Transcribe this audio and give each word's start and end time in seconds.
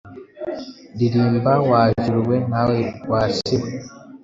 Ririmba 0.97 1.53
wa 1.69 1.81
juru 2.01 2.19
we 2.29 2.37
nawe 2.51 2.79
wa 3.09 3.21
si 3.37 3.55
we, 3.61 3.71